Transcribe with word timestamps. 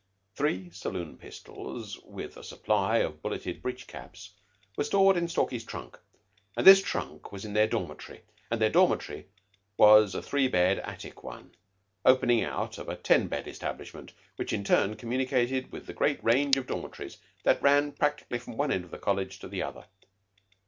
Three 0.33 0.71
saloon 0.71 1.15
pistols, 1.19 1.99
with 1.99 2.35
a 2.35 2.43
supply 2.43 2.97
of 2.97 3.21
bulleted 3.21 3.61
breech 3.61 3.85
caps, 3.85 4.33
were 4.75 4.83
stored 4.83 5.15
in 5.15 5.27
Stalky's 5.27 5.63
trunk, 5.63 5.99
and 6.57 6.65
this 6.65 6.81
trunk 6.81 7.31
was 7.31 7.45
in 7.45 7.53
their 7.53 7.67
dormitory, 7.67 8.21
and 8.49 8.59
their 8.59 8.71
dormitory 8.71 9.27
was 9.77 10.15
a 10.15 10.23
three 10.23 10.47
bed 10.47 10.79
attic 10.79 11.21
one, 11.23 11.51
opening 12.03 12.43
out 12.43 12.79
of 12.79 12.89
a 12.89 12.95
ten 12.95 13.27
bed 13.27 13.47
establishment, 13.47 14.13
which, 14.37 14.53
in 14.53 14.63
turn, 14.63 14.95
communicated 14.95 15.71
with 15.71 15.85
the 15.85 15.93
great 15.93 16.17
range 16.23 16.57
of 16.57 16.65
dormitories 16.65 17.19
that 17.43 17.61
ran 17.61 17.91
practically 17.91 18.39
from 18.39 18.57
one 18.57 18.71
end 18.71 18.83
of 18.83 18.89
the 18.89 18.97
College 18.97 19.37
to 19.37 19.47
the 19.47 19.61
other. 19.61 19.85